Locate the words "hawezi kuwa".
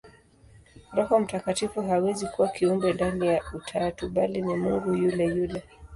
1.81-2.47